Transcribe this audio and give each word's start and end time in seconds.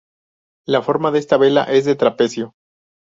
La 0.65 0.81
forma 0.81 1.11
de 1.11 1.19
esta 1.19 1.37
vela 1.37 1.65
es 1.65 1.85
de 1.85 1.93
trapecio. 1.93 2.55